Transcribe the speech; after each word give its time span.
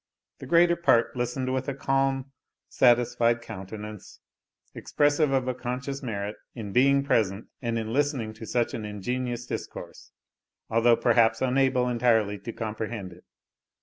The 0.39 0.47
greater 0.47 0.75
part 0.75 1.15
listened 1.15 1.53
with 1.53 1.67
a 1.67 1.75
calm, 1.75 2.31
satisfied 2.69 3.39
countenance, 3.39 4.19
expressive 4.73 5.29
of 5.31 5.47
a 5.47 5.53
conscious 5.53 6.01
merit 6.01 6.37
in 6.55 6.71
being 6.71 7.03
present, 7.03 7.49
and 7.61 7.77
in 7.77 7.93
listening 7.93 8.33
to 8.33 8.47
such 8.47 8.73
an 8.73 8.83
ingenious 8.83 9.45
discourse, 9.45 10.11
although 10.71 10.97
perhaps 10.97 11.39
unable 11.39 11.87
entirely 11.87 12.39
to 12.39 12.51
comprehend 12.51 13.13
it. 13.13 13.25